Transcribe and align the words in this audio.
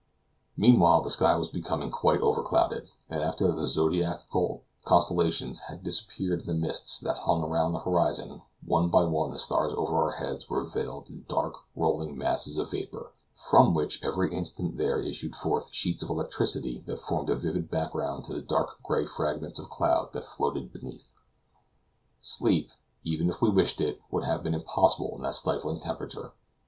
Meanwhile 0.57 1.03
the 1.03 1.11
sky 1.11 1.35
was 1.35 1.49
becoming 1.49 1.91
quite 1.91 2.21
over 2.21 2.41
clouded, 2.41 2.89
and 3.07 3.21
after 3.21 3.51
the 3.51 3.67
zodiacal 3.67 4.63
constellations 4.83 5.59
had 5.59 5.83
disappeared 5.83 6.39
in 6.41 6.47
the 6.47 6.55
mists 6.55 6.99
that 7.01 7.17
hung 7.19 7.47
round 7.47 7.75
the 7.75 7.81
horizon, 7.81 8.41
one 8.65 8.89
by 8.89 9.03
one 9.03 9.29
the 9.29 9.37
stars 9.37 9.73
above 9.73 9.89
our 9.93 10.13
heads 10.13 10.49
were 10.49 10.63
veiled 10.63 11.07
in 11.11 11.25
dark 11.29 11.53
rolling 11.75 12.17
masses 12.17 12.57
of 12.57 12.71
vapor, 12.71 13.11
from 13.35 13.75
which 13.75 14.03
every 14.03 14.33
instant 14.33 14.75
there 14.75 14.99
issued 14.99 15.35
forth 15.35 15.69
sheets 15.71 16.01
of 16.01 16.09
electricity 16.09 16.81
that 16.87 16.99
formed 16.99 17.29
a 17.29 17.35
vivid 17.35 17.69
background 17.69 18.25
to 18.25 18.33
the 18.33 18.41
dark 18.41 18.81
gray 18.81 19.05
fragments 19.05 19.59
of 19.59 19.69
cloud 19.69 20.13
that 20.13 20.23
floated 20.25 20.73
beneath. 20.73 21.13
Sleep, 22.23 22.71
even 23.03 23.29
if 23.29 23.39
we 23.39 23.51
wished 23.51 23.79
it, 23.79 24.01
would 24.09 24.23
have 24.23 24.41
been 24.41 24.55
impossible 24.55 25.13
in 25.15 25.21
that 25.21 25.35
stifling 25.35 25.79
temperature. 25.79 26.33